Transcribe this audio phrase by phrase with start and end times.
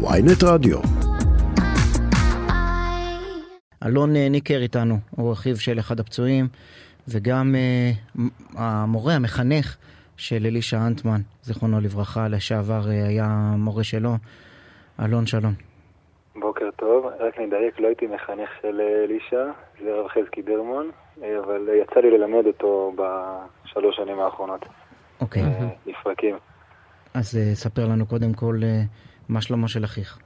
[0.00, 0.78] ויינט רדיו.
[3.86, 6.48] אלון אה, ניקר איתנו, הוא אחיו של אחד הפצועים,
[7.08, 8.20] וגם uh,
[8.56, 9.76] המורה, המחנך
[10.16, 14.10] של אלישע אנטמן, זיכרונו לברכה, לשעבר uh, היה מורה שלו.
[15.04, 15.52] אלון, שלום.
[16.36, 19.44] בוקר טוב, רק נדייק, לא הייתי מחנך של אלישע,
[19.82, 24.64] זה רב חזקי דרמון, אבל יצא לי ללמד אותו בשלוש שנים האחרונות.
[25.20, 25.42] אוקיי.
[25.42, 25.90] Okay.
[25.90, 26.36] לפרקים.
[27.14, 30.18] אז uh, ספר לנו קודם כל uh, מה שלמה של אחיך.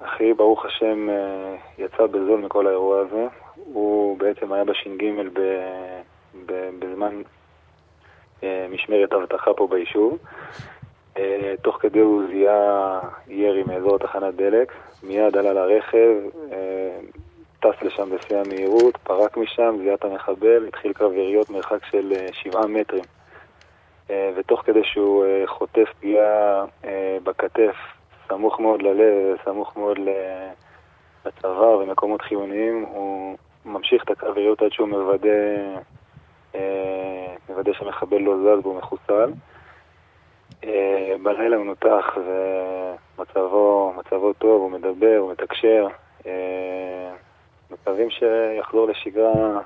[0.00, 1.08] אחי, ברוך השם,
[1.78, 3.26] יצא בזול מכל האירוע הזה.
[3.54, 5.04] הוא בעצם היה בש"ג
[6.78, 7.22] בזמן
[8.70, 10.18] משמרת אבטחה פה ביישוב.
[11.62, 16.14] תוך כדי הוא זיהה ירי מאזור תחנת דלק, מיד עלה לרכב,
[17.60, 22.66] טס לשם בשיא המהירות, פרק משם, זיהה את המחבל, התחיל קרב יריות מרחק של שבעה
[22.66, 23.04] מטרים.
[24.10, 26.64] ותוך כדי שהוא חוטף פגיעה
[27.22, 27.74] בכתף,
[28.28, 29.98] סמוך מאוד ללב, סמוך מאוד
[31.24, 35.28] לצוואר ומקומות חיוניים, הוא ממשיך את הקרב יריות עד שהוא מוודא,
[37.48, 39.30] מוודא שהמחבל לא זז והוא מחוסל.
[41.22, 42.18] בלילה הוא נותח
[43.18, 45.86] ומצבו מצבו טוב, הוא מדבר, הוא מתקשר.
[47.70, 49.60] מקווים שיחזור לשגרה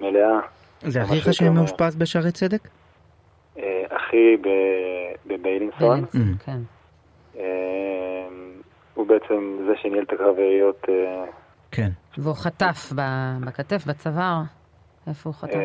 [0.00, 0.38] מלאה.
[0.80, 2.68] זה אחיך שמאושפז בשערי צדק?
[4.06, 4.36] אחי
[5.26, 6.04] בביילינסון.
[6.44, 6.58] כן.
[8.94, 10.86] הוא בעצם זה שניהל את הקרב יריות.
[11.70, 11.88] כן.
[12.18, 12.92] והוא חטף
[13.46, 14.42] בכתף, בצוואר?
[15.08, 15.58] איפה הוא חטף?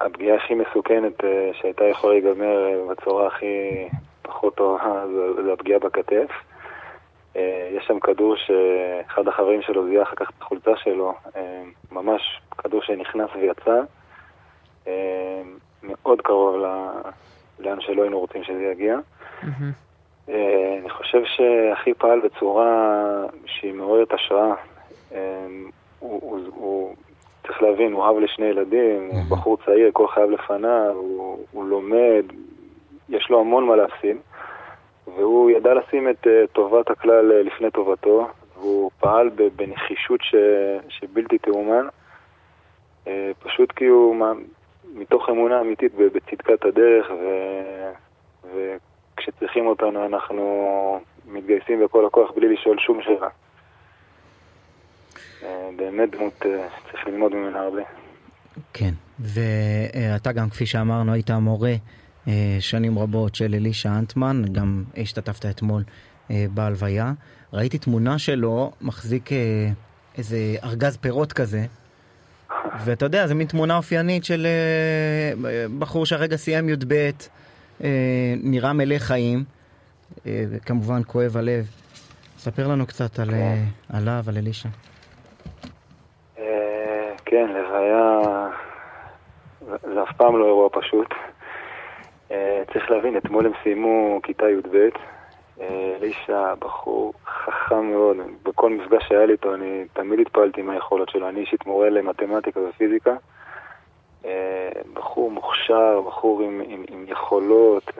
[0.00, 3.88] הפגיעה הכי מסוכנת שהייתה יכולה להיגמר בצורה הכי
[4.22, 5.04] פחות טובה
[5.44, 6.30] זה הפגיעה בכתף.
[7.76, 11.14] יש שם כדור שאחד החברים שלו זיהה אחר כך את החולצה שלו,
[11.92, 13.80] ממש כדור שנכנס ויצא,
[15.88, 16.56] מאוד קרוב
[17.58, 18.98] לאן שלא היינו רוצים שזה יגיע.
[20.28, 24.54] אני חושב שאחי פעל בצורה שהיא מעוררת השראה.
[25.98, 26.94] הוא,
[27.46, 30.94] צריך להבין, הוא אב לשני ילדים, הוא בחור צעיר, כל חייו לפניו,
[31.52, 32.24] הוא לומד,
[33.08, 34.16] יש לו המון מה להפסיד.
[35.06, 40.34] והוא ידע לשים את טובת הכלל לפני טובתו, והוא פעל בנחישות ש...
[40.88, 41.86] שבלתי תאומן,
[43.38, 44.16] פשוט כי הוא
[44.94, 47.24] מתוך אמונה אמיתית בצדקת הדרך, ו...
[48.44, 53.28] וכשצריכים אותנו אנחנו מתגייסים בכל הכוח בלי לשאול שום שאלה.
[55.76, 57.82] באמת דמות שצריך ללמוד ממנה הרבה.
[58.72, 58.90] כן,
[59.20, 61.72] ואתה גם, כפי שאמרנו, היית מורה
[62.60, 65.82] שנים רבות של אלישע אנטמן, גם השתתפת אתמול
[66.30, 67.12] בהלוויה.
[67.52, 69.30] ראיתי תמונה שלו מחזיק
[70.18, 71.66] איזה ארגז פירות כזה,
[72.84, 74.46] ואתה יודע, זו מין תמונה אופיינית של
[75.78, 77.10] בחור שהרגע סיים י"ב,
[78.42, 79.44] נראה מלא חיים,
[80.26, 81.66] וכמובן כואב הלב.
[82.38, 83.30] ספר לנו קצת על,
[83.92, 84.68] עליו, על אלישע.
[87.24, 88.20] כן, לוויה,
[89.94, 91.08] זה אף פעם לא אירוע פשוט.
[92.72, 94.76] צריך להבין, אתמול הם סיימו כיתה י"ב.
[95.60, 101.40] אלישע, בחור חכם מאוד, בכל מפגש שהיה לי איתו אני תמיד התפעלתי מהיכולות שלו, אני
[101.40, 103.16] אישית מורה למתמטיקה ופיזיקה.
[104.94, 107.90] בחור מוכשר, בחור עם, עם, עם יכולות,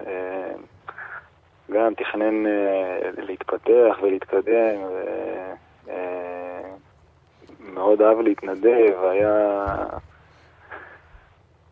[1.71, 2.45] גם תכנן
[3.17, 4.77] להתפתח ולהתקדם,
[7.73, 9.65] מאוד אהב להתנדב, היה,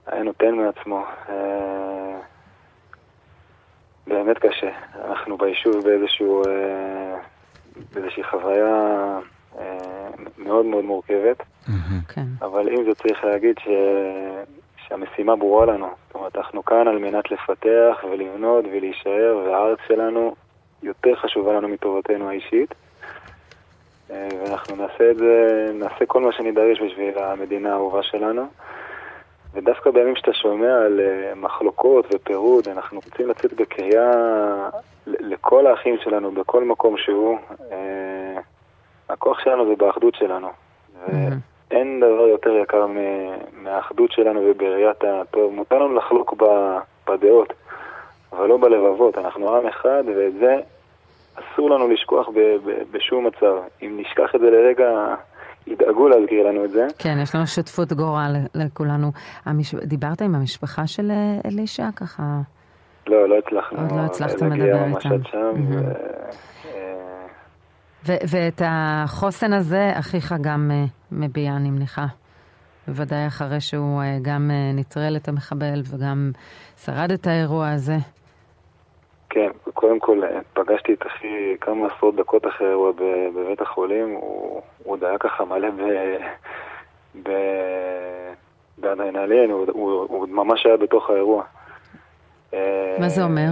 [0.07, 1.05] היה נותן מעצמו.
[4.07, 4.71] באמת קשה.
[5.05, 6.43] אנחנו ביישוב באיזשהו,
[7.95, 9.19] באיזושהי חוויה
[10.39, 11.43] מאוד מאוד מורכבת.
[12.09, 12.27] כן.
[12.43, 13.69] אבל עם זה צריך להגיד ש...
[14.89, 15.87] שהמשימה ברורה לנו.
[16.07, 20.35] זאת אומרת, אנחנו כאן על מנת לפתח ולבנות ולהישאר, והארץ שלנו
[20.83, 22.75] יותר חשובה לנו מטובתנו האישית.
[24.11, 28.47] ואנחנו נעשה את זה, נעשה כל מה שנידרש בשביל המדינה האהובה שלנו.
[29.57, 31.01] ודווקא בימים שאתה שומע על
[31.37, 34.11] מחלוקות ופירוד, אנחנו רוצים לצאת בקריאה
[35.07, 37.39] לכל האחים שלנו, בכל מקום שהוא.
[39.09, 40.49] הכוח שלנו זה באחדות שלנו.
[41.09, 42.87] ואין דבר יותר יקר
[43.53, 45.53] מהאחדות שלנו ובראיית הטוב.
[45.53, 46.35] מותר לנו לחלוק
[47.09, 47.53] בדעות,
[48.33, 49.19] אבל לא בלבבות.
[49.19, 50.57] אנחנו עם אחד, ואת זה
[51.35, 52.29] אסור לנו לשכוח
[52.91, 53.57] בשום מצב.
[53.83, 55.15] אם נשכח את זה לרגע...
[55.67, 56.87] ידאגו להזכיר לנו את זה.
[56.99, 59.13] כן, יש לנו שותפות גורל לכולנו.
[59.45, 59.75] המש...
[59.75, 61.11] דיברת עם המשפחה של
[61.45, 62.41] אלישע ככה?
[63.07, 63.81] לא, לא הצלחנו.
[63.81, 65.25] עוד לא הצלחתם לדבר איתם.
[65.31, 65.79] שם, ו...
[68.07, 72.07] ו- ואת החוסן הזה אחיך גם uh, מביע, אני מניחה.
[72.89, 76.31] בוודאי אחרי שהוא uh, גם נטרל את המחבל וגם
[76.77, 77.97] שרד את האירוע הזה.
[79.31, 80.21] כן, קודם כל
[80.53, 82.93] פגשתי את אחי כמה עשרות דקות אחרי האירוע
[83.35, 85.83] בבית החולים, הוא, הוא עוד היה ככה מלא ב...
[87.23, 87.31] ב...
[88.79, 91.45] באדרנלין, הוא, הוא, הוא ממש היה בתוך האירוע.
[92.99, 93.49] מה זה אומר?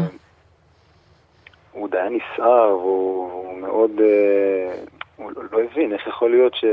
[1.72, 3.90] הוא עוד היה נסער, והוא מאוד...
[4.00, 4.75] אה,
[5.16, 6.64] הוא לא הבין איך יכול להיות ש,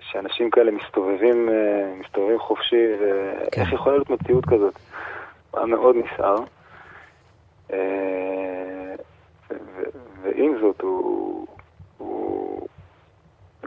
[0.00, 3.74] שאנשים כאלה מסתובבים, אה, מסתובבים חופשי, ואיך כן.
[3.74, 4.74] יכולה להיות מציאות כזאת.
[5.50, 6.36] הוא היה מאוד נסער.
[10.36, 11.46] אה, ועם זאת, הוא,
[11.98, 12.66] הוא,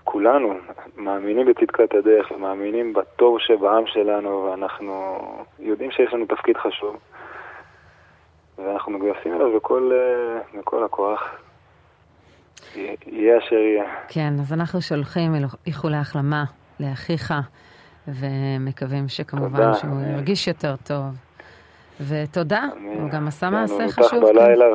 [0.04, 0.54] כולנו
[0.98, 5.18] מאמינים בצדקת הדרך ומאמינים בטוב שבעם שלנו, ואנחנו
[5.60, 6.98] יודעים שיש לנו תפקיד חשוב,
[8.58, 11.24] ואנחנו מגויסים אליו בכל, אה, בכל הכוח.
[12.76, 13.84] יהיה אשר יהיה.
[14.08, 15.32] כן, אז אנחנו שולחים
[15.68, 16.44] איחולי החלמה
[16.80, 17.34] לאחיך,
[18.08, 19.74] ומקווים שכמובן תודה.
[19.74, 21.04] שהוא ירגיש יותר טוב.
[22.08, 22.68] ותודה,
[23.00, 24.14] הוא גם עשה מעשה חשוב.
[24.14, 24.66] הוא נותח בלילה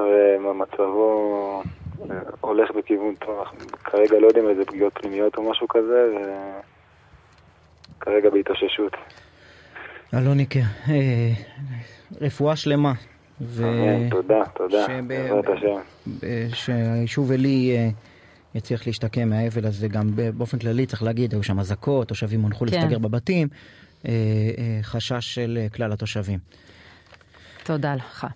[0.44, 1.84] ומצבו אה,
[2.41, 3.44] הולך בכיוון טוב.
[3.85, 6.06] כרגע לא יודעים איזה פגיעות פנימיות או משהו כזה,
[7.99, 8.93] וכרגע בהתאוששות.
[10.14, 11.31] אלוניקה, אה,
[12.20, 12.93] רפואה שלמה.
[13.41, 13.64] ו...
[14.11, 16.26] תודה, תודה, בעזרת השם.
[16.55, 17.88] שהיישוב עלי אה,
[18.55, 22.73] יצליח להשתקם מהאבל הזה, גם באופן כללי צריך להגיד, היו שם אזעקות, תושבים הונחו כן.
[22.73, 23.49] להסתגר בבתים,
[24.82, 26.38] חשש של כלל התושבים.
[27.64, 28.26] תודה לך.